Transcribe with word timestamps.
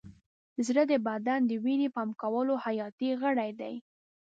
زړه 0.67 0.83
د 0.91 0.93
بدن 1.07 1.39
د 1.47 1.51
وینې 1.63 1.87
پمپ 1.95 2.13
کولو 2.21 2.53
حیاتي 2.65 3.09
غړی 3.21 3.51
دی. 3.59 3.75